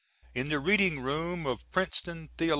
In 0.33 0.49
the 0.49 0.57
Reading 0.57 1.01
Room 1.01 1.45
of 1.45 1.69
Princeton 1.69 2.29
Theo. 2.35 2.49